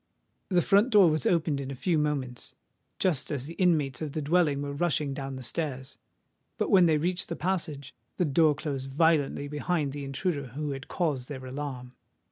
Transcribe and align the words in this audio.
The 0.49 0.63
front 0.63 0.89
door 0.89 1.11
was 1.11 1.27
opened 1.27 1.59
in 1.59 1.69
a 1.69 1.75
few 1.75 1.99
moments, 1.99 2.55
just 2.97 3.29
as 3.29 3.45
the 3.45 3.53
inmates 3.53 4.01
of 4.01 4.13
the 4.13 4.21
dwelling 4.23 4.63
were 4.63 4.73
rushing 4.73 5.13
down 5.13 5.35
the 5.35 5.43
stairs. 5.43 5.95
But 6.57 6.71
when 6.71 6.87
they 6.87 6.97
reached 6.97 7.29
the 7.29 7.35
passage, 7.35 7.93
the 8.17 8.25
door 8.25 8.55
closed 8.55 8.89
violently 8.89 9.47
behind 9.47 9.91
the 9.91 10.03
intruder 10.03 10.47
who 10.55 10.71
had 10.71 10.87
caused 10.87 11.29
their 11.29 11.45
alarm. 11.45 11.93